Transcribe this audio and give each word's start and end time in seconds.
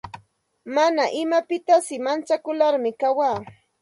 Mana 0.75 1.03
imapitasi 1.21 1.95
manchakularmi 2.05 2.91
kawaa. 3.01 3.37